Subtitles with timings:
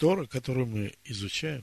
[0.00, 1.62] Тора, которую мы изучаем,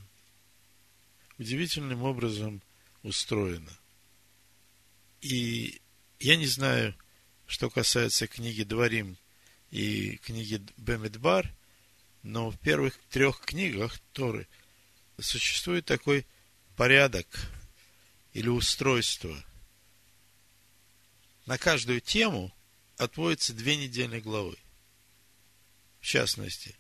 [1.39, 2.61] удивительным образом
[3.01, 3.75] устроена.
[5.21, 5.81] И
[6.19, 6.95] я не знаю,
[7.47, 9.17] что касается книги Дворим
[9.71, 11.51] и книги Бемедбар,
[12.21, 14.47] но в первых трех книгах Торы
[15.19, 16.23] существует такой
[16.75, 17.25] порядок
[18.33, 19.35] или устройство.
[21.47, 22.53] На каждую тему
[22.97, 24.59] отводится две недельные главы.
[25.99, 26.75] В частности,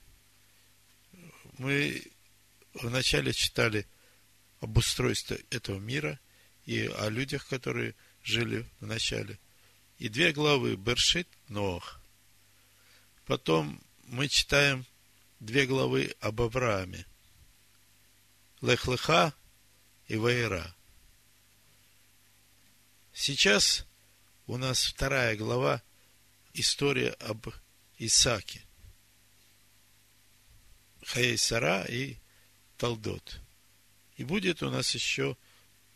[1.57, 2.03] мы
[2.73, 3.87] вначале читали
[4.59, 6.19] об устройстве этого мира
[6.65, 9.39] и о людях, которые жили в начале.
[9.97, 12.01] И две главы Бершит, Ноах.
[13.25, 14.85] Потом мы читаем
[15.39, 17.05] две главы об Аврааме.
[18.61, 19.33] Лехлеха
[20.07, 20.75] и Ваера.
[23.13, 23.85] Сейчас
[24.45, 25.81] у нас вторая глава
[26.53, 27.47] история об
[27.97, 28.66] Исаке.
[31.07, 32.17] Хаей Сара и
[32.77, 33.39] Талдот.
[34.17, 35.37] И будет у нас еще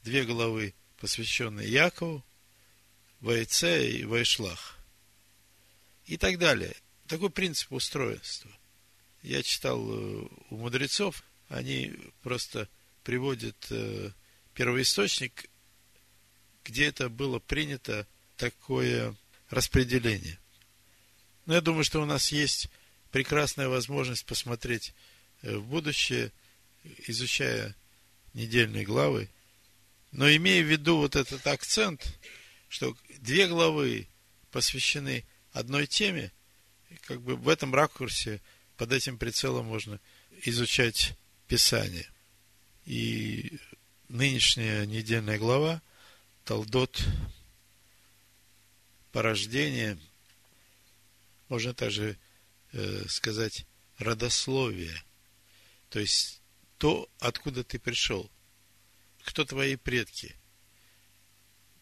[0.03, 2.23] две главы, посвященные Якову,
[3.19, 4.77] Вайце и Вайшлах.
[6.05, 6.75] И так далее.
[7.07, 8.49] Такой принцип устройства.
[9.21, 12.69] Я читал э, у мудрецов, они просто
[13.03, 14.11] приводят э,
[14.53, 15.49] первоисточник,
[16.63, 18.07] где это было принято
[18.37, 19.15] такое
[19.49, 20.39] распределение.
[21.45, 22.69] Но я думаю, что у нас есть
[23.11, 24.93] прекрасная возможность посмотреть
[25.41, 26.31] в будущее,
[27.07, 27.75] изучая
[28.33, 29.29] недельные главы.
[30.11, 32.19] Но имея в виду вот этот акцент,
[32.69, 34.07] что две главы
[34.51, 36.31] посвящены одной теме,
[37.01, 38.41] как бы в этом ракурсе,
[38.77, 39.99] под этим прицелом можно
[40.43, 41.13] изучать
[41.47, 42.09] Писание.
[42.85, 43.59] И
[44.07, 45.81] нынешняя недельная глава,
[46.45, 47.03] Талдот,
[49.11, 49.99] порождение,
[51.49, 52.17] можно также
[52.71, 53.65] э, сказать,
[53.97, 55.03] родословие.
[55.91, 56.41] То есть
[56.77, 58.31] то, откуда ты пришел.
[59.23, 60.35] Кто твои предки.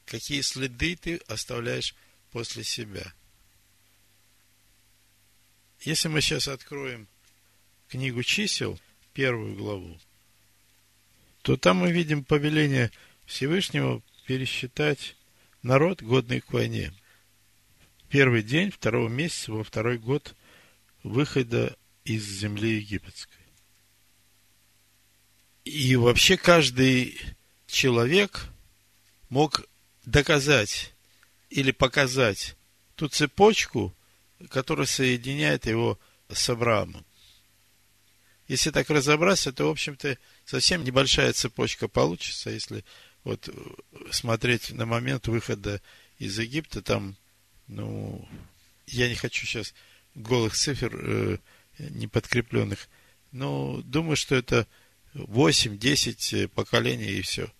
[0.05, 1.95] Какие следы ты оставляешь
[2.31, 3.13] после себя.
[5.81, 7.07] Если мы сейчас откроем
[7.87, 8.79] книгу чисел,
[9.13, 9.97] первую главу,
[11.43, 12.91] то там мы видим повеление
[13.25, 15.15] Всевышнего пересчитать
[15.61, 16.91] народ, годный к войне.
[18.09, 20.35] Первый день второго месяца во второй год
[21.03, 23.38] выхода из земли египетской.
[25.65, 27.19] И вообще каждый
[27.67, 28.47] человек
[29.29, 29.65] мог
[30.05, 30.93] доказать
[31.49, 32.55] или показать
[32.95, 33.93] ту цепочку,
[34.49, 35.99] которая соединяет его
[36.31, 37.05] с Авраамом.
[38.47, 42.83] Если так разобраться, то, в общем-то, совсем небольшая цепочка получится, если
[43.23, 43.47] вот
[44.11, 45.81] смотреть на момент выхода
[46.17, 47.15] из Египта, там,
[47.67, 48.27] ну,
[48.87, 49.73] я не хочу сейчас
[50.15, 51.37] голых цифр, э,
[51.77, 52.89] неподкрепленных,
[53.31, 54.67] но думаю, что это
[55.27, 57.51] 8-10 поколений и все.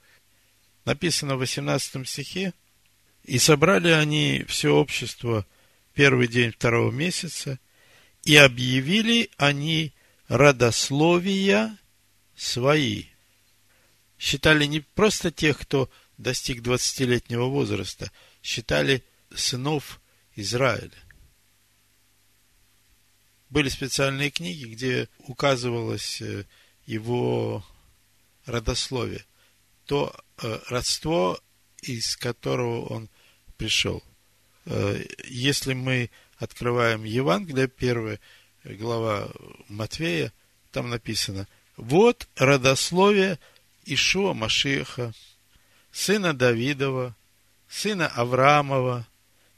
[0.86, 2.54] Написано в 18 стихе,
[3.24, 5.46] и собрали они все общество
[5.94, 7.60] первый день второго месяца,
[8.24, 9.94] и объявили они
[10.28, 11.78] родословия
[12.36, 13.06] свои.
[14.18, 18.12] Считали не просто тех, кто достиг 20-летнего возраста,
[18.44, 19.04] считали
[19.34, 20.02] сынов
[20.36, 20.92] Израиля.
[23.50, 26.46] Были специальные книги, где указывалось э,
[26.90, 27.64] его
[28.48, 29.24] родословие,
[29.86, 31.40] то э, родство,
[31.84, 33.10] из которого он
[33.58, 34.04] пришел.
[34.66, 38.20] Э, если мы открываем Евангелие, первая
[38.64, 39.30] глава
[39.68, 40.34] Матвея,
[40.72, 43.38] там написано, вот родословие
[43.86, 45.14] Ишуа Машиха,
[45.92, 47.16] сына Давидова,
[47.68, 49.08] сына Авраамова.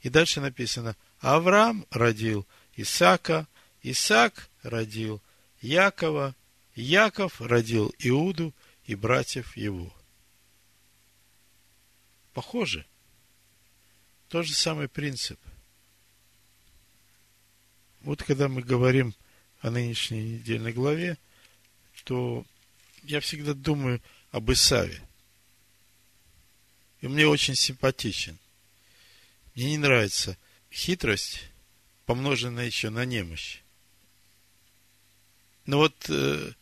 [0.02, 3.46] И дальше написано, Авраам родил Исаака,
[3.82, 5.22] Исаак родил
[5.62, 6.34] Якова,
[6.74, 9.94] Яков родил Иуду и братьев его.
[12.32, 12.86] Похоже.
[14.28, 15.38] Тот же самый принцип.
[18.00, 19.14] Вот когда мы говорим
[19.60, 21.18] о нынешней недельной главе,
[22.04, 22.44] то
[23.02, 25.00] я всегда думаю об Исаве.
[27.00, 28.38] И мне очень симпатичен.
[29.54, 30.38] Мне не нравится
[30.72, 31.42] хитрость,
[32.06, 33.60] помноженная еще на немощь.
[35.66, 36.52] Но вот э,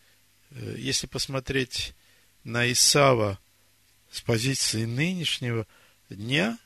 [0.51, 1.95] если посмотреть
[2.45, 3.39] на Исава
[4.11, 5.67] с позиции нынешнего
[6.09, 6.59] дня,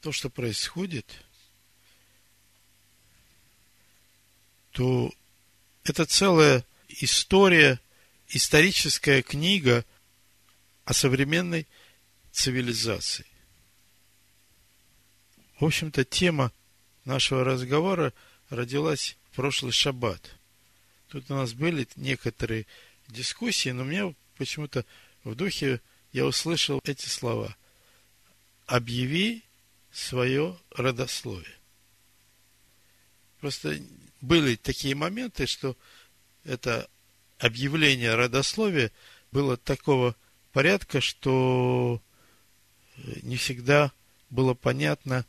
[0.00, 1.06] то, что происходит,
[4.72, 5.12] то
[5.84, 7.80] это целая история,
[8.28, 9.84] историческая книга
[10.84, 11.66] о современной
[12.30, 13.26] цивилизации.
[15.58, 16.52] В общем-то, тема
[17.04, 18.12] нашего разговора
[18.50, 20.34] родилась в прошлый шаббат–
[21.08, 22.66] Тут у нас были некоторые
[23.08, 24.84] дискуссии, но мне почему-то
[25.24, 25.80] в духе
[26.12, 27.56] я услышал эти слова.
[28.66, 29.42] Объяви
[29.90, 31.56] свое родословие.
[33.40, 33.80] Просто
[34.20, 35.76] были такие моменты, что
[36.44, 36.88] это
[37.38, 38.92] объявление родословия
[39.32, 40.14] было такого
[40.52, 42.02] порядка, что
[43.22, 43.92] не всегда
[44.28, 45.24] было понятно,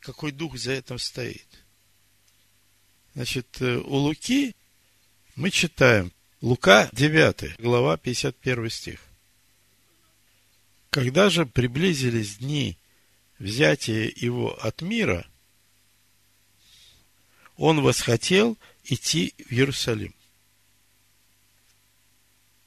[0.00, 1.46] какой дух за этим стоит.
[3.14, 4.54] Значит, э, у Луки
[5.38, 9.00] мы читаем Лука 9, глава 51 стих.
[10.90, 12.76] Когда же приблизились дни
[13.38, 15.24] взятия его от мира,
[17.56, 20.12] он восхотел идти в Иерусалим.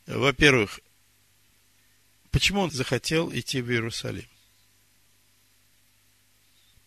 [0.05, 0.79] Во-первых,
[2.29, 4.29] почему он захотел идти в Иерусалим?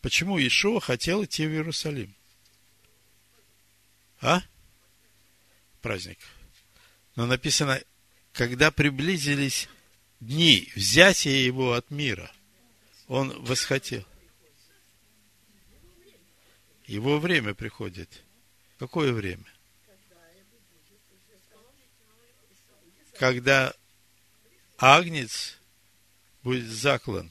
[0.01, 2.15] Почему Ишуа хотел идти в Иерусалим?
[4.23, 4.41] А?
[5.85, 6.19] Праздник.
[7.15, 7.79] Но написано,
[8.33, 9.69] когда приблизились
[10.19, 12.33] дни взятия его от мира,
[13.07, 14.03] он восхотел.
[16.87, 18.09] Его время приходит.
[18.79, 19.45] Какое время?
[23.19, 23.75] Когда
[24.79, 25.59] агнец
[26.43, 27.31] будет заклан.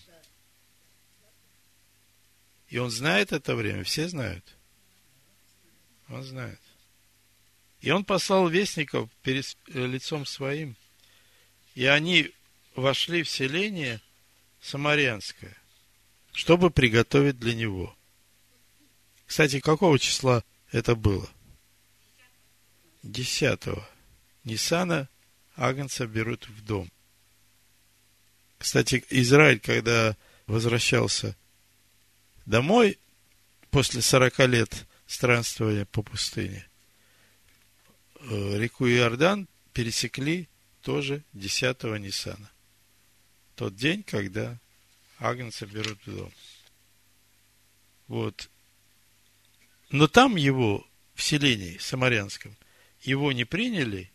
[2.67, 4.45] И он знает это время, все знают.
[6.07, 6.62] Он знает.
[7.83, 10.77] И он послал вестников перед лицом своим,
[11.75, 12.31] и они
[12.75, 13.99] вошли в селение
[14.61, 15.57] Самарянское,
[16.31, 17.93] чтобы приготовить для него.
[19.25, 21.29] Кстати, какого числа это было?
[23.03, 23.85] Десятого.
[24.45, 25.09] Нисана
[25.57, 26.89] Агнца берут в дом.
[28.59, 30.15] Кстати, Израиль, когда
[30.47, 31.35] возвращался
[32.45, 32.97] домой
[33.71, 36.72] после 40 лет странствования по пустыне, э,
[38.29, 40.47] реку Иордан пересекли
[40.81, 42.51] тоже 10-го Ниссана.
[43.55, 44.59] Тот день, когда
[45.19, 46.31] Агнца берут в дом.
[48.07, 48.49] Вот.
[49.89, 52.57] Но там его, в селении Самарянском,
[53.01, 54.11] его не приняли,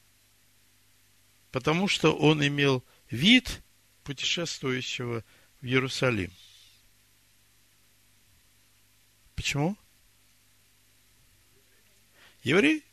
[1.51, 3.63] потому что он имел вид
[4.03, 5.25] путешествующего
[5.61, 6.33] в Иерусалим.
[9.35, 9.77] Почему?
[12.43, 12.85] Еврей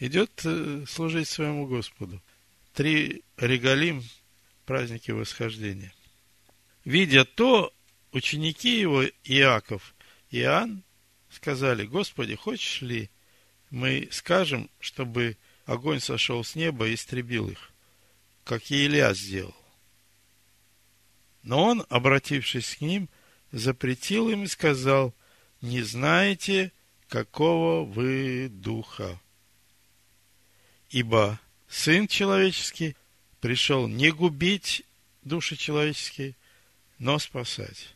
[0.00, 2.20] идет э, служить своему Господу.
[2.74, 4.02] Три регалим,
[4.64, 5.92] праздники восхождения.
[6.84, 7.72] Видя то,
[8.12, 9.94] ученики его, Иаков
[10.30, 10.82] и Иоанн,
[11.30, 13.10] сказали, Господи, хочешь ли
[13.70, 15.36] мы скажем, чтобы
[15.66, 17.70] огонь сошел с неба и истребил их,
[18.44, 19.54] как и Илья сделал?
[21.42, 23.08] Но он, обратившись к ним,
[23.52, 25.14] запретил им и сказал,
[25.60, 26.72] не знаете,
[27.08, 29.20] какого вы духа.
[30.90, 32.96] Ибо Сын Человеческий
[33.40, 34.82] пришел не губить
[35.22, 36.34] души человеческие,
[36.98, 37.94] но спасать.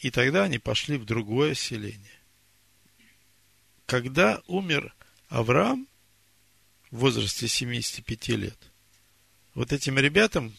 [0.00, 2.20] И тогда они пошли в другое селение.
[3.86, 4.94] Когда умер
[5.28, 5.86] Авраам
[6.90, 8.58] в возрасте 75 лет,
[9.54, 10.54] вот этим ребятам,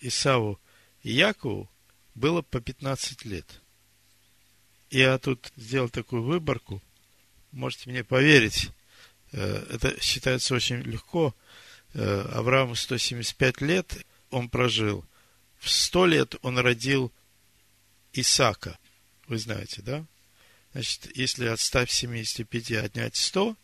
[0.00, 0.58] Исаву
[1.02, 1.70] и Якову,
[2.14, 3.60] было по 15 лет.
[4.90, 6.82] Я тут сделал такую выборку.
[7.50, 8.70] Можете мне поверить,
[9.36, 11.34] это считается очень легко.
[11.94, 15.04] Э, Аврааму 175 лет он прожил.
[15.58, 17.12] В 100 лет он родил
[18.12, 18.78] Исака.
[19.26, 20.04] Вы знаете, да?
[20.72, 23.56] Значит, если от 175 отнять 100,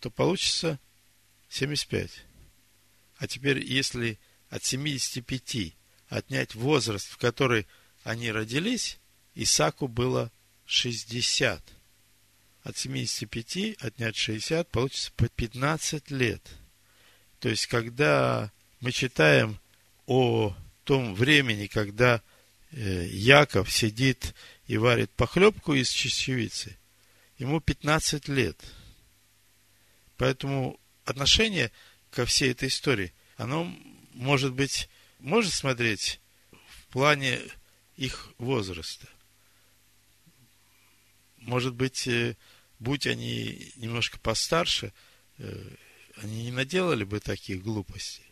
[0.00, 0.78] то получится
[1.48, 2.10] 75.
[3.18, 4.18] А теперь, если
[4.50, 5.74] от 75
[6.08, 7.66] отнять возраст, в который
[8.02, 8.98] они родились,
[9.34, 10.30] Исаку было
[10.66, 11.62] 60.
[12.64, 16.42] От 75 отнять 60, получится по 15 лет.
[17.38, 19.60] То есть, когда мы читаем
[20.06, 22.22] о том времени, когда
[22.70, 24.34] э, Яков сидит
[24.66, 26.78] и варит похлебку из чечевицы,
[27.36, 28.58] ему 15 лет.
[30.16, 31.70] Поэтому отношение
[32.10, 33.70] ко всей этой истории, оно
[34.14, 36.18] может быть, может смотреть
[36.50, 37.42] в плане
[37.96, 39.06] их возраста.
[41.38, 42.36] Может быть, э,
[42.84, 44.92] будь они немножко постарше,
[45.38, 45.76] э,
[46.16, 48.26] они не наделали бы таких глупостей.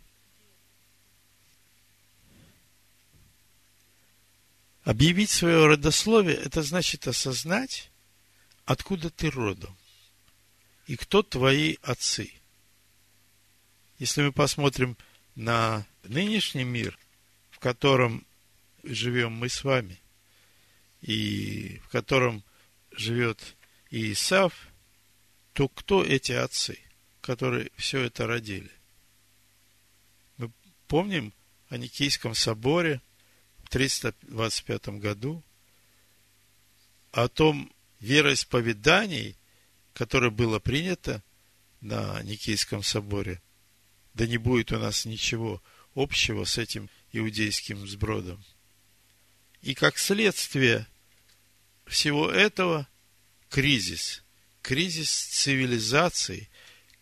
[4.85, 7.91] Объявить свое родословие– это значит осознать,
[8.65, 9.77] откуда ты родом
[10.87, 12.33] и кто твои отцы.
[13.99, 14.97] Если мы посмотрим
[15.35, 16.99] на нынешний мир,
[17.51, 18.27] в котором
[18.83, 20.01] живем мы с вами,
[21.01, 22.45] и в котором
[22.91, 23.57] живет
[23.93, 24.53] и Исав,
[25.53, 26.83] то кто эти отцы?
[27.23, 28.71] которые все это родили.
[30.37, 30.51] Мы
[30.89, 31.33] помним
[31.69, 33.01] о Никийском соборе
[33.65, 35.43] в 325 году,
[37.13, 39.37] о том вероисповедании,
[39.95, 41.23] которое было принято
[41.81, 43.41] на Никийском соборе.
[44.15, 45.63] Да не будет у нас ничего
[45.95, 48.45] общего с этим иудейским сбродом.
[49.61, 50.89] И как следствие
[51.87, 52.89] всего этого
[53.53, 54.25] кризис.
[54.63, 56.49] Кризис цивилизации,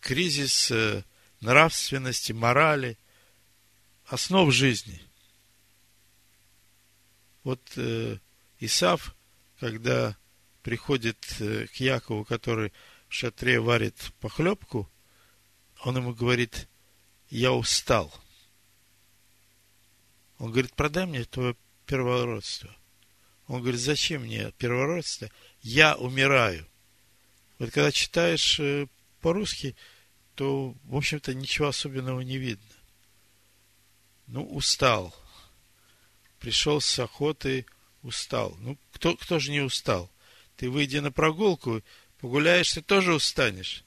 [0.01, 1.03] кризис э,
[1.39, 2.97] нравственности, морали,
[4.05, 5.01] основ жизни.
[7.43, 8.17] Вот э,
[8.59, 9.15] Исав,
[9.59, 10.17] когда
[10.61, 12.73] приходит э, к Якову, который
[13.07, 14.91] в шатре варит похлебку,
[15.83, 16.67] он ему говорит,
[17.29, 18.13] я устал.
[20.37, 21.55] Он говорит, продай мне твое
[21.85, 22.75] первородство.
[23.47, 25.29] Он говорит, зачем мне первородство?
[25.61, 26.65] Я умираю.
[27.59, 28.87] Вот когда читаешь э,
[29.19, 29.75] по-русски,
[30.35, 32.65] то, в общем-то, ничего особенного не видно.
[34.27, 35.15] Ну, устал.
[36.39, 37.65] Пришел с охоты,
[38.01, 38.55] устал.
[38.59, 40.09] Ну, кто, кто же не устал?
[40.57, 41.83] Ты выйди на прогулку,
[42.19, 43.83] погуляешь, ты тоже устанешь.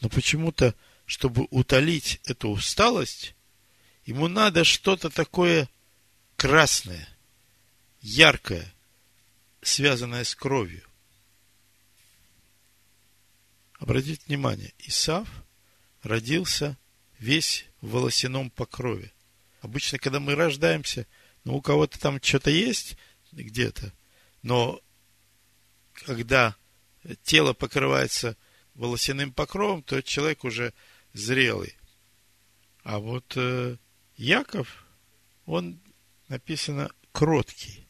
[0.00, 0.74] Но почему-то,
[1.06, 3.34] чтобы утолить эту усталость,
[4.04, 5.68] ему надо что-то такое
[6.36, 7.08] красное,
[8.00, 8.72] яркое,
[9.62, 10.84] связанное с кровью.
[13.78, 15.28] Обратите внимание, Исав
[16.02, 16.76] родился
[17.18, 19.12] весь в волосяном покрове.
[19.60, 21.06] Обычно, когда мы рождаемся,
[21.44, 22.96] ну, у кого-то там что-то есть
[23.30, 23.92] где-то,
[24.42, 24.80] но
[25.92, 26.56] когда
[27.22, 28.36] тело покрывается
[28.74, 30.72] волосяным покровом, то человек уже
[31.12, 31.76] зрелый.
[32.82, 33.76] А вот э,
[34.16, 34.84] Яков,
[35.46, 35.80] он
[36.28, 37.81] написано кроткий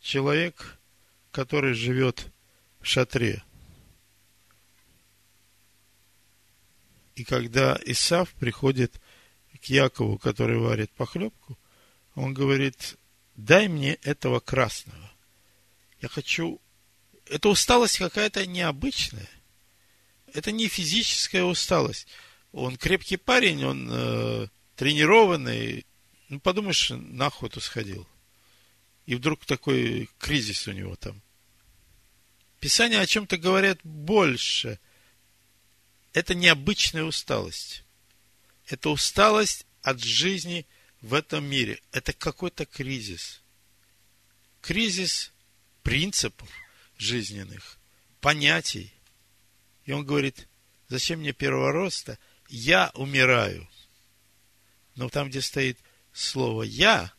[0.00, 0.78] человек,
[1.30, 2.26] который живет
[2.80, 3.42] в шатре.
[7.14, 9.00] И когда Исав приходит
[9.60, 11.58] к Якову, который варит похлебку,
[12.14, 12.96] он говорит,
[13.36, 15.12] дай мне этого красного.
[16.00, 16.60] Я хочу...
[17.26, 19.28] Это усталость какая-то необычная.
[20.32, 22.06] Это не физическая усталость.
[22.52, 25.86] Он крепкий парень, он э, тренированный.
[26.28, 28.08] Ну, подумаешь, на охоту сходил
[29.10, 31.20] и вдруг такой кризис у него там.
[32.60, 34.78] Писание о чем-то говорят больше.
[36.12, 37.82] Это необычная усталость.
[38.66, 40.64] Это усталость от жизни
[41.00, 41.82] в этом мире.
[41.90, 43.42] Это какой-то кризис.
[44.60, 45.32] Кризис
[45.82, 46.48] принципов
[46.96, 47.80] жизненных,
[48.20, 48.94] понятий.
[49.86, 50.46] И он говорит,
[50.86, 52.16] зачем мне первого роста?
[52.48, 53.68] Я умираю.
[54.94, 55.80] Но там, где стоит
[56.12, 57.12] слово «я»,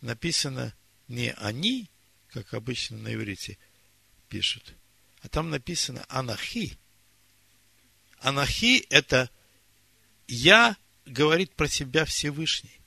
[0.00, 0.74] написано
[1.08, 1.90] не они,
[2.28, 3.58] как обычно на иврите
[4.28, 4.74] пишут,
[5.22, 6.78] а там написано анахи.
[8.20, 9.30] Анахи– это
[10.28, 10.76] я
[11.06, 12.80] говорит про себя Всевышний.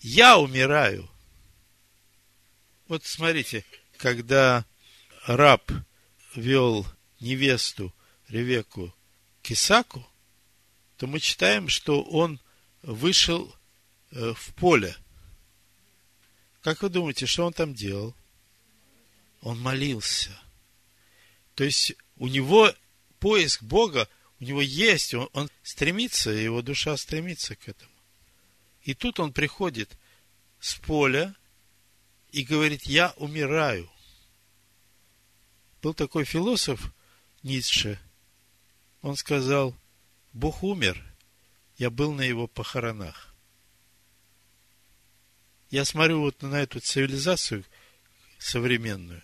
[0.00, 1.10] Я умираю.
[2.86, 3.64] Вот смотрите,
[3.96, 4.64] когда
[5.26, 5.72] раб
[6.34, 6.86] вел
[7.20, 7.92] невесту
[8.28, 8.94] Ревеку
[9.42, 10.06] к Исаку,
[10.98, 12.38] то мы читаем, что он
[12.82, 13.54] вышел
[14.10, 14.96] э, в поле–
[16.64, 18.16] как вы думаете, что он там делал?
[19.42, 20.30] Он молился.
[21.54, 22.72] То есть у него
[23.18, 24.08] поиск Бога,
[24.40, 27.92] у него есть, он, он стремится, его душа стремится к этому.
[28.82, 29.98] И тут он приходит
[30.58, 31.34] с поля
[32.32, 33.90] и говорит, я умираю.
[35.82, 36.94] Был такой философ
[37.42, 38.00] Ницше,
[39.02, 39.76] он сказал,
[40.32, 41.04] Бог умер,
[41.76, 43.33] я был на его похоронах.
[45.74, 47.64] Я смотрю вот на эту цивилизацию
[48.38, 49.20] современную,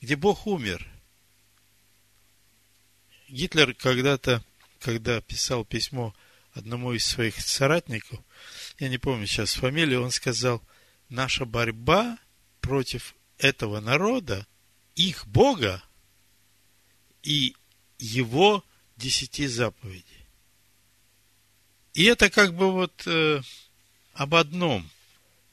[0.00, 0.90] где Бог умер.
[3.28, 4.42] Гитлер когда-то,
[4.78, 6.14] когда писал письмо
[6.54, 8.20] одному из своих соратников,
[8.78, 10.62] я не помню сейчас фамилию, он сказал,
[11.10, 12.16] наша борьба
[12.62, 14.46] против этого народа,
[14.94, 15.82] их Бога
[17.22, 17.54] и
[17.98, 18.64] его
[18.96, 20.26] десяти заповедей.
[21.92, 23.42] И это как бы вот э,
[24.20, 24.86] об одном.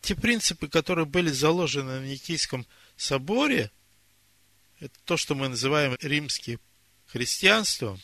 [0.02, 3.72] Те принципы, которые были заложены в Никийском соборе,
[4.82, 6.60] это то, что мы называем римским
[7.06, 7.98] христианством,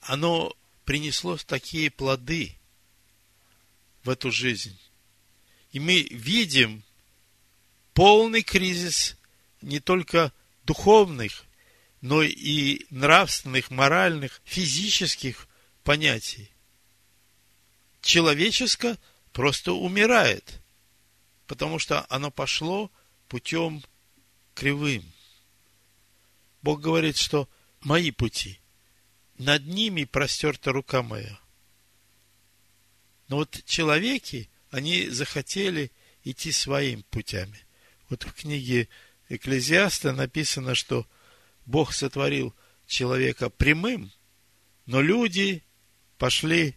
[0.00, 0.52] оно
[0.84, 2.56] принесло такие плоды
[4.02, 4.76] в эту жизнь.
[5.70, 6.82] И мы видим
[7.94, 9.16] полный кризис
[9.62, 10.32] не только
[10.64, 11.44] духовных,
[12.00, 15.46] но и нравственных, моральных, физических
[15.84, 16.50] понятий.
[18.02, 18.98] Человеческое
[19.32, 20.60] просто умирает,
[21.46, 22.90] потому что оно пошло
[23.28, 23.82] путем
[24.54, 25.04] кривым.
[26.62, 27.48] Бог говорит, что
[27.80, 28.60] мои пути,
[29.38, 31.38] над ними простерта рука моя.
[33.28, 35.90] Но вот человеки, они захотели
[36.24, 37.64] идти своими путями.
[38.08, 38.88] Вот в книге
[39.28, 41.06] Экклезиаста написано, что
[41.64, 42.54] Бог сотворил
[42.86, 44.10] человека прямым,
[44.86, 45.62] но люди
[46.18, 46.76] пошли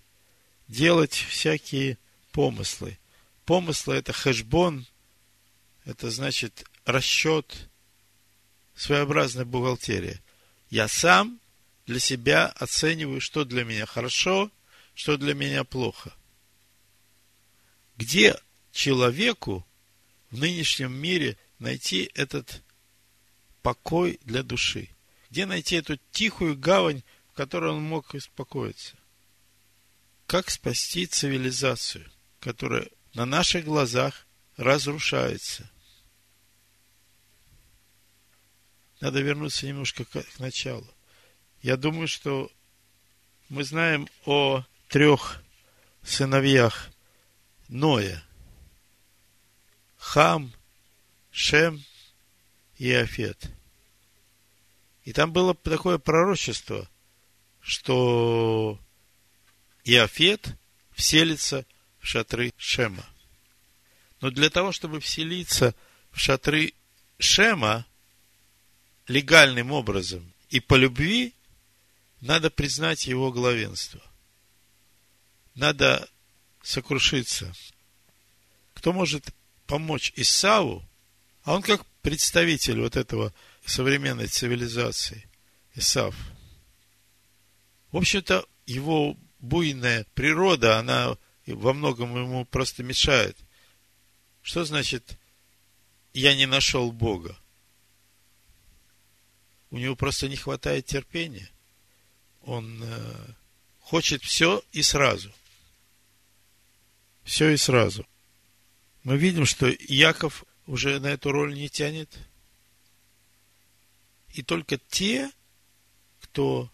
[0.68, 1.98] делать всякие
[2.34, 3.00] помыслы.
[3.46, 4.86] Помыслы– это хэшбон,
[5.86, 7.70] это значит расчет,
[8.76, 10.20] своеобразная бухгалтерия.
[10.70, 11.40] Я сам
[11.86, 14.52] для себя оцениваю, что для меня хорошо,
[14.96, 16.14] что для меня плохо.
[17.98, 18.38] Где
[18.72, 19.66] человеку
[20.32, 22.64] в нынешнем мире найти этот
[23.62, 24.90] покой для души?
[25.30, 28.96] Где найти эту тихую гавань, в которой он мог успокоиться?
[30.26, 32.10] Как спасти цивилизацию,
[32.44, 35.70] которая на наших глазах разрушается?
[39.00, 40.88] Надо вернуться немножко к началу.
[41.62, 42.52] Я думаю, что
[43.48, 45.42] мы знаем о трех
[46.04, 46.90] сыновьях
[47.70, 48.22] Ноя.
[49.98, 50.54] Хам,
[51.32, 51.84] Шем
[52.78, 53.50] и Афет.
[55.06, 56.90] И там было такое пророчество,
[57.62, 58.78] что
[59.86, 60.56] Иофет
[60.92, 61.66] вселится
[62.04, 63.06] шатры Шема.
[64.22, 65.74] Но для того, чтобы вселиться
[66.12, 66.74] в шатры
[67.18, 67.86] Шема,
[69.08, 71.34] легальным образом и по любви,
[72.22, 74.02] надо признать его главенство.
[75.56, 76.08] Надо
[76.62, 77.54] сокрушиться.
[78.74, 79.34] Кто может
[79.66, 80.88] помочь Исаву,
[81.44, 83.34] а он как представитель вот этого
[83.66, 85.28] современной цивилизации,
[85.76, 86.16] Исав.
[87.92, 91.18] В общем-то, его буйная природа, она
[91.52, 93.38] во многом ему просто мешает.
[94.42, 95.18] Что значит
[96.14, 97.38] «я не нашел Бога»?
[99.74, 101.50] у него просто не хватает терпения.
[102.44, 103.34] Он э,
[103.80, 105.34] хочет все и сразу.
[107.24, 108.06] Все и сразу.
[109.04, 112.16] Мы видим, что Яков уже на эту роль не тянет.
[114.34, 115.32] И только те,
[116.22, 116.72] кто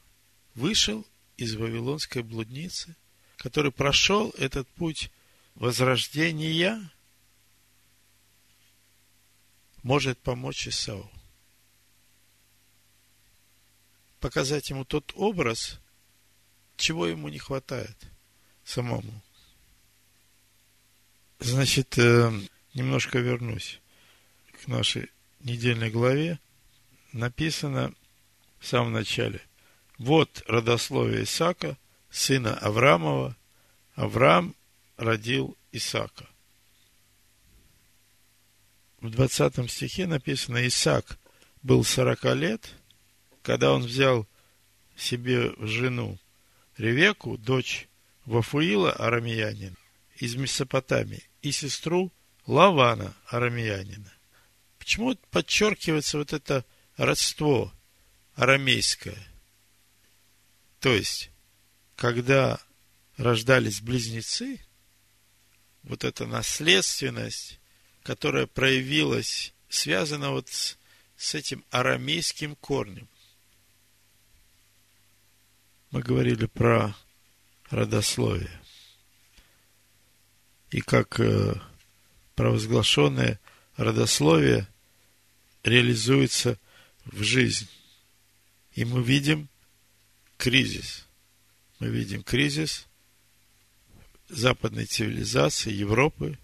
[0.54, 2.98] вышел из Вавилонской блудницы,
[3.40, 5.10] который прошел этот путь
[5.56, 6.92] возрождения,
[9.82, 11.10] может помочь Исау
[14.20, 15.80] показать ему тот образ,
[16.78, 17.98] чего ему не хватает
[18.64, 19.22] самому.
[21.40, 22.32] Значит, э,
[22.74, 23.80] немножко вернусь
[24.62, 26.40] к нашей недельной главе.
[27.14, 27.94] Написано
[28.60, 29.42] в самом начале.
[29.98, 31.78] Вот родословие Исаака,
[32.10, 33.36] сына Авраамова.
[33.96, 34.56] Авраам
[34.98, 36.28] родил Исаака.
[39.02, 41.18] В 20 стихе написано, Исаак
[41.62, 42.70] был 40 лет,
[43.42, 44.28] когда он взял
[44.96, 46.20] себе в жену
[46.78, 47.88] Ревеку, дочь
[48.26, 49.76] Вафуила, арамеянин,
[50.18, 52.12] из Месопотамии, и сестру
[52.46, 54.14] Лавана, арамеянина.
[54.78, 57.74] Почему подчеркивается вот это родство
[58.36, 59.18] арамейское?
[60.80, 61.32] То есть,
[62.00, 62.62] когда
[63.18, 64.62] рождались близнецы,
[65.84, 67.60] вот эта наследственность,
[68.04, 70.78] которая проявилась, связана вот с,
[71.18, 73.10] с этим арамейским корнем
[75.92, 76.96] мы говорили про
[77.70, 78.62] родословие.
[80.72, 81.60] И как э,
[82.36, 83.42] провозглашенное
[83.76, 84.70] родословие
[85.64, 86.58] реализуется
[87.04, 87.68] в жизнь.
[88.72, 89.50] И мы видим
[90.38, 91.09] кризис.
[91.80, 92.88] Мы видим кризис
[94.28, 96.38] западной цивилизации, Европы,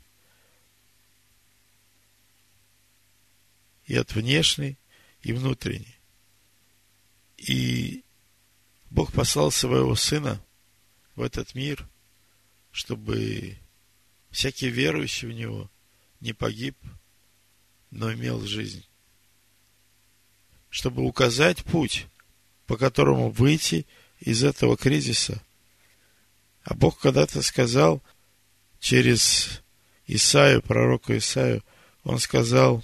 [3.85, 4.77] и от внешней,
[5.21, 5.99] и внутренней.
[7.37, 8.03] И
[8.89, 10.43] Бог послал своего Сына
[11.15, 11.87] в этот мир,
[12.71, 13.57] чтобы
[14.31, 15.69] всякий верующий в Него
[16.21, 16.77] не погиб,
[17.91, 18.85] но имел жизнь.
[20.69, 22.07] Чтобы указать путь,
[22.65, 23.85] по которому выйти
[24.19, 25.41] из этого кризиса.
[26.63, 28.01] А Бог когда-то сказал
[28.79, 29.61] через
[30.07, 31.63] Исаию, пророка Исаию,
[32.03, 32.83] Он сказал,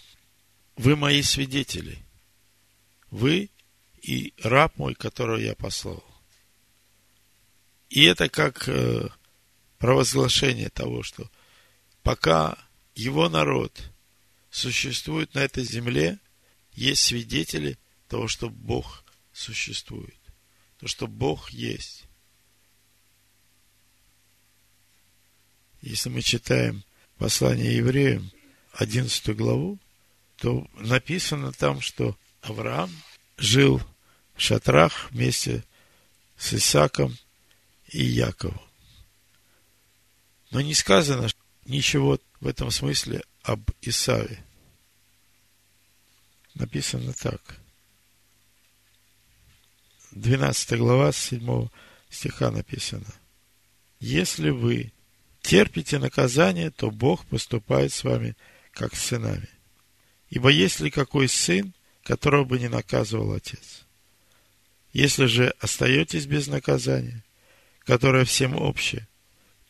[0.75, 1.99] вы мои свидетели.
[3.09, 3.49] Вы
[4.01, 6.03] и раб мой, которого я послал.
[7.89, 9.09] И это как э,
[9.77, 11.29] провозглашение того, что
[12.03, 12.57] пока
[12.95, 13.91] его народ
[14.49, 16.19] существует на этой земле,
[16.73, 20.17] есть свидетели того, что Бог существует,
[20.81, 22.05] то, что Бог есть.
[25.81, 26.83] Если мы читаем
[27.17, 28.31] послание евреям,
[28.73, 29.77] 11 главу,
[30.37, 32.91] то написано там, что Авраам
[33.37, 33.79] жил
[34.35, 35.63] в шатрах вместе
[36.35, 37.15] с Исаком
[37.89, 38.59] и Яковом.
[40.49, 41.29] Но не сказано
[41.65, 44.43] ничего в этом смысле об Исаве.
[46.55, 47.60] Написано так.
[50.11, 51.67] 12 глава, 7
[52.09, 53.13] стиха написано.
[53.99, 54.91] Если вы
[55.41, 58.35] терпите наказание, то Бог поступает с вами,
[58.73, 59.47] как с сынами.
[60.29, 63.85] Ибо есть ли какой сын, которого бы не наказывал отец?
[64.93, 67.23] Если же остаетесь без наказания,
[67.85, 69.07] которое всем общее,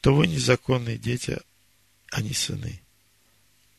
[0.01, 1.39] то вы незаконные дети,
[2.11, 2.81] а не сыны.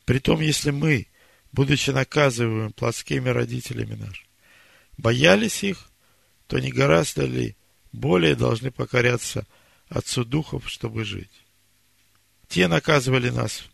[0.05, 1.09] Притом, если мы,
[1.53, 4.29] будучи наказываемыми плотскими родителями нашими,
[4.96, 5.91] боялись их,
[6.52, 7.56] то не гораздо ли
[7.92, 9.46] более должны покоряться
[9.88, 11.32] Отцу Духов, чтобы жить?
[12.46, 13.64] Те наказывали нас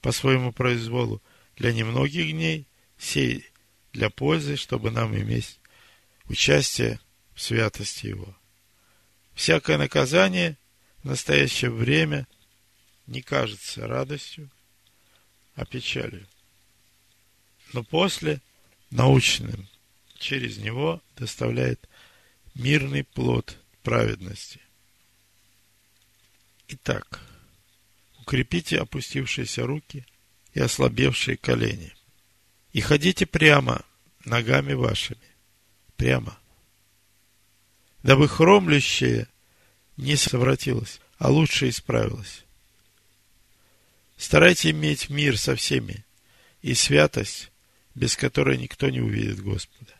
[0.00, 1.20] по своему произволу
[1.56, 3.44] для немногих дней, сей
[3.92, 5.58] для пользы, чтобы нам иметь
[6.26, 7.00] участие
[7.34, 8.32] в святости Его.
[9.34, 10.56] Всякое наказание
[11.02, 12.28] в настоящее время
[13.08, 14.48] не кажется радостью,
[15.56, 16.28] а печалью.
[17.72, 18.40] Но после
[18.92, 19.66] научным
[20.20, 21.88] через него доставляет
[22.58, 24.60] мирный плод праведности.
[26.68, 27.20] Итак,
[28.20, 30.04] укрепите опустившиеся руки
[30.52, 31.94] и ослабевшие колени.
[32.72, 33.82] И ходите прямо
[34.26, 35.22] ногами вашими.
[35.96, 36.38] Прямо
[38.02, 39.28] дабы хромлющее
[39.96, 42.44] не совратилось, а лучше исправилось.
[44.16, 46.04] Старайтесь иметь мир со всеми
[46.62, 47.50] и святость,
[47.94, 49.92] без которой никто не увидит Господа.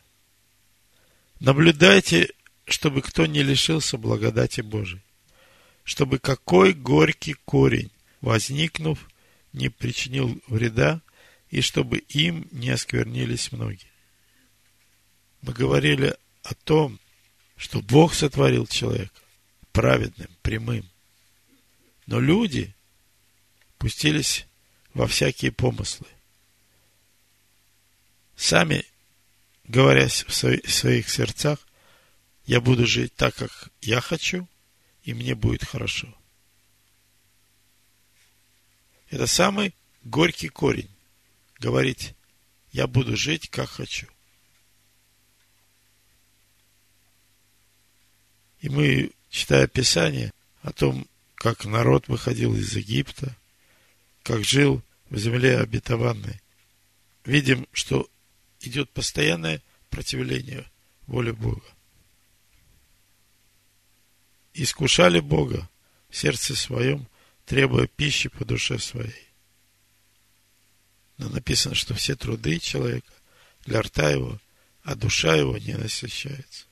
[1.39, 2.33] Наблюдайте,
[2.71, 5.01] чтобы кто не лишился благодати Божией,
[5.83, 9.09] чтобы какой горький корень, возникнув,
[9.53, 11.01] не причинил вреда,
[11.49, 13.91] и чтобы им не осквернились многие.
[15.41, 16.99] Мы говорили о том,
[17.57, 19.19] что Бог сотворил человека
[19.71, 20.87] праведным, прямым.
[22.05, 22.75] Но люди
[23.77, 24.45] пустились
[24.93, 26.07] во всякие помыслы.
[28.35, 28.85] Сами,
[29.65, 31.59] говоря в своих сердцах,
[32.49, 34.47] я буду жить так, как я хочу,
[35.03, 36.11] и мне будет хорошо.
[39.11, 40.89] Это самый горький корень.
[41.59, 42.15] Говорить,
[42.71, 44.07] я буду жить, как хочу.
[48.61, 50.33] И мы, читая Писание
[50.63, 53.37] о том, как народ выходил из Египта,
[54.23, 54.81] как жил
[55.11, 56.41] в земле обетованной,
[57.25, 58.09] видим, что
[58.59, 60.65] идет постоянное противление
[61.05, 61.61] воле Бога.
[64.61, 65.69] Искушали Бога
[66.09, 67.07] в сердце своем,
[67.45, 69.29] требуя пищи по душе своей.
[71.17, 73.13] Но написано, что все труды человека
[73.65, 74.37] для рта его,
[74.83, 76.65] а душа его не насыщается.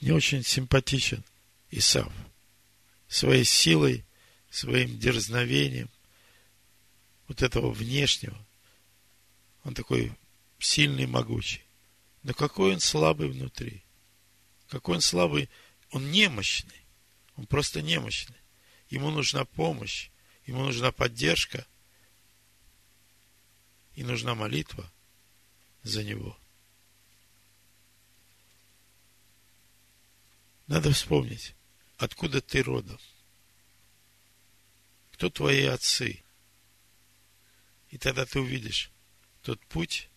[0.00, 1.22] Мне очень симпатичен
[1.70, 2.12] Исав.
[3.06, 4.04] Своей силой,
[4.50, 5.88] своим дерзновением,
[7.28, 8.36] вот этого внешнего.
[9.62, 10.12] Он такой
[10.58, 11.62] сильный, могучий.
[12.24, 13.84] Но какой он слабый внутри.
[14.72, 15.50] Какой он слабый.
[15.90, 16.86] Он немощный.
[17.36, 18.38] Он просто немощный.
[18.88, 20.08] Ему нужна помощь.
[20.46, 21.66] Ему нужна поддержка.
[23.96, 24.90] И нужна молитва
[25.82, 26.38] за него.
[30.68, 31.54] Надо вспомнить,
[31.98, 32.98] откуда ты родом.
[35.10, 36.24] Кто твои отцы.
[37.90, 38.90] И тогда ты увидишь
[39.42, 40.08] тот путь,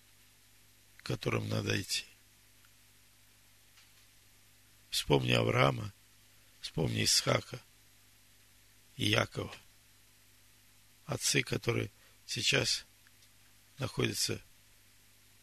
[1.03, 2.05] которым надо идти.
[4.95, 5.93] Вспомни Авраама,
[6.61, 7.61] вспомни Исхака
[8.95, 9.53] и Якова.
[11.05, 11.91] Отцы, которые
[12.25, 12.85] сейчас
[13.77, 14.41] находятся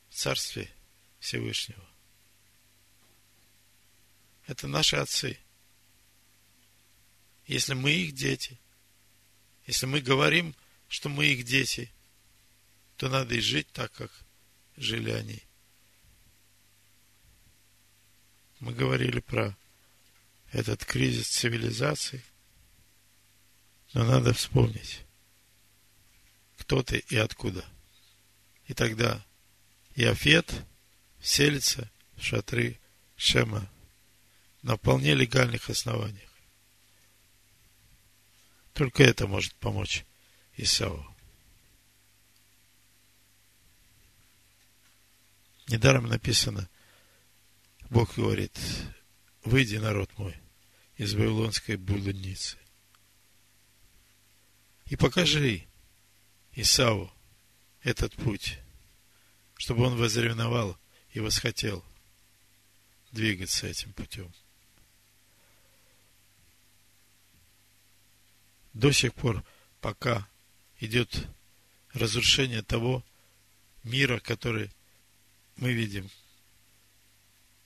[0.09, 0.73] в Царстве
[1.21, 1.87] Всевышнего.
[4.47, 5.39] Это наши отцы.
[7.47, 8.59] Если мы их дети,
[9.67, 10.57] если мы говорим,
[10.89, 11.93] что мы их дети,
[12.97, 14.11] то надо и жить так, как
[14.79, 15.43] жили они.
[18.63, 19.57] Мы говорили про
[20.53, 22.23] этот кризис цивилизации,
[23.93, 25.01] но надо вспомнить,
[26.59, 27.65] кто ты и откуда.
[28.69, 29.27] И тогда
[29.97, 30.55] Иофет
[31.21, 32.79] селится в шатры
[33.17, 33.69] Шема
[34.63, 36.31] на вполне легальных основаниях.
[38.75, 40.05] Только это может помочь
[40.57, 41.05] Исаву.
[45.67, 46.69] Недаром написано,
[47.93, 48.59] Бог говорит,
[49.45, 50.35] выйди, народ мой,
[50.97, 52.57] из Вавилонской блудницы.
[54.87, 55.67] И покажи
[56.53, 57.13] Исаву
[57.83, 58.59] этот путь,
[59.59, 60.79] чтобы он возревновал
[61.11, 61.85] и восхотел
[63.11, 64.33] двигаться этим путем.
[68.73, 69.45] До сих пор,
[69.83, 70.27] пока
[70.81, 71.29] идет
[71.93, 73.05] разрушение того
[73.83, 74.71] мира, который
[75.57, 76.09] мы видим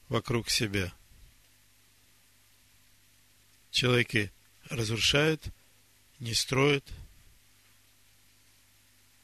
[0.08, 0.92] вокруг себя.
[3.70, 4.32] Человеки
[4.70, 5.42] разрушают,
[6.18, 6.84] не строят,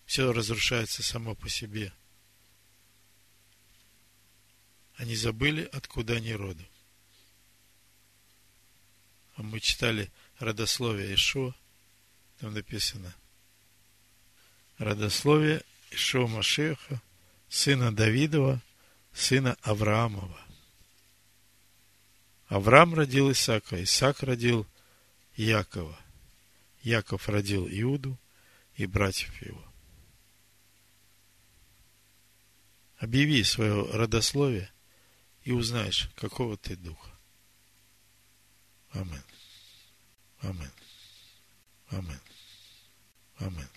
[0.06, 1.92] все разрушается само по себе.
[4.96, 6.66] Они забыли, откуда они родом.
[9.36, 11.54] А мы читали родословие Ишуа,
[12.38, 13.14] там написано
[14.82, 17.00] родословие Ишуа Машеха,
[17.48, 18.60] сына Давидова,
[19.12, 20.41] сына Авраамова.
[22.52, 24.66] Авраам родил Исаака, Исаак родил
[25.36, 25.98] Якова.
[26.82, 28.18] Яков родил Иуду
[28.74, 29.64] и братьев его.
[32.98, 34.70] Объяви свое родословие
[35.44, 37.10] и узнаешь, какого ты духа.
[38.90, 39.24] Амин.
[40.40, 40.72] Амин.
[41.88, 42.20] Амин.
[43.38, 43.68] Амин.